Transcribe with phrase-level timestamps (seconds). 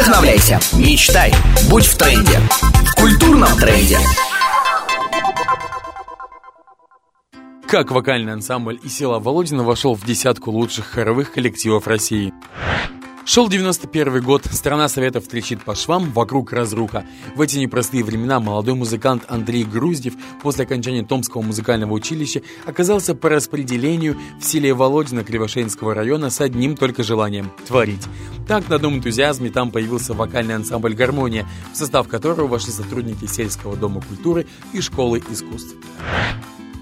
[0.00, 1.30] Вдохновляйся, мечтай,
[1.68, 2.40] будь в тренде.
[2.86, 3.98] В культурном тренде.
[7.68, 12.32] Как вокальный ансамбль и села Володина вошел в десятку лучших хоровых коллективов России.
[13.26, 17.04] Шел 91 год, страна Советов трещит по швам, вокруг разруха.
[17.36, 23.28] В эти непростые времена молодой музыкант Андрей Груздев после окончания Томского музыкального училища оказался по
[23.28, 28.02] распределению в селе Володино Кривошеинского района с одним только желанием– творить.
[28.50, 33.76] Так, на одном энтузиазме там появился вокальный ансамбль «Гармония», в состав которого вошли сотрудники сельского
[33.76, 35.76] дома культуры и школы искусств.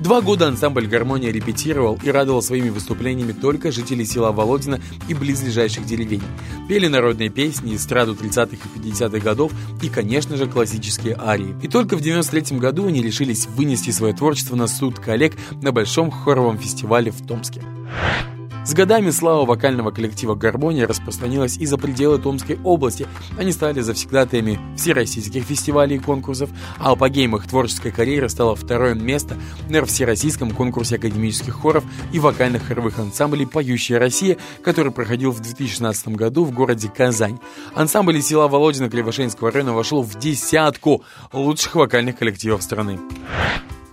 [0.01, 5.85] Два года ансамбль «Гармония» репетировал и радовал своими выступлениями только жителей села Володина и близлежащих
[5.85, 6.23] деревень.
[6.71, 11.55] Пели народные песни, эстраду 30-х и 50-х годов и, конечно же, классические арии.
[11.63, 16.11] И только в 93 году они решились вынести свое творчество на суд коллег на Большом
[16.11, 17.61] хоровом фестивале в Томске.
[18.69, 23.07] С годами слава вокального коллектива «Гармония» распространилась и за пределы Томской области.
[23.39, 29.39] Они стали завсегдатаями всероссийских фестивалей и конкурсов, а апогеем их творческой карьеры стало второе место
[29.71, 36.09] на Всероссийском конкурсе академических хоров и вокальных хоровых ансамблей «Поющая Россия», который проходил в 2016
[36.09, 37.39] году в городе Казань.
[37.75, 41.03] Ансамбль из села Володина Кривошеинского района вошел в десятку
[41.33, 42.99] лучших вокальных коллективов страны.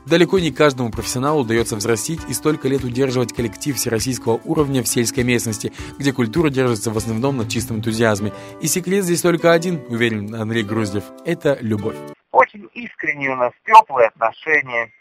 [0.05, 5.23] Далеко не каждому профессионалу удается взрастить и столько лет удерживать коллектив всероссийского уровня в сельской
[5.23, 8.31] местности, где культура держится в основном на чистом энтузиазме.
[8.61, 11.95] И секрет здесь только один, уверен Андрей Груздев, это любовь.
[12.31, 14.91] Очень искренние у нас теплые отношения.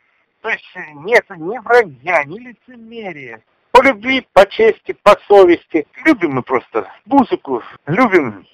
[0.41, 3.43] То есть нет ни вранья, ни лицемерия.
[3.73, 5.87] По любви, по чести, по совести.
[6.07, 8.47] Любим мы просто музыку, любим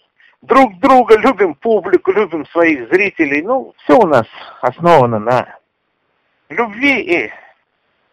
[0.43, 3.43] друг друга, любим публику, любим своих зрителей.
[3.43, 4.27] Ну, все у нас
[4.63, 5.60] основано на
[6.51, 7.33] любви и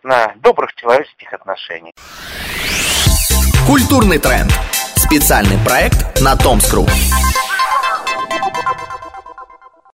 [0.03, 1.93] на добрых человеческих отношениях.
[3.67, 4.51] Культурный тренд.
[4.95, 6.85] Специальный проект на Томскру.